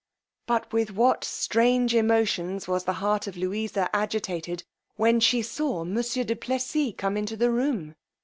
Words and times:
But 0.47 0.73
with 0.73 0.89
what 0.89 1.23
strange 1.23 1.93
emotions 1.93 2.67
was 2.67 2.85
the 2.85 2.93
heart 3.05 3.27
of 3.27 3.37
Louisa 3.37 3.87
agitated, 3.95 4.63
when 4.95 5.19
she 5.19 5.43
saw 5.43 5.83
monsieur 5.85 6.23
du 6.23 6.35
Plessis 6.35 6.95
come 6.97 7.15
into 7.15 7.37
the 7.37 7.51
room! 7.51 7.93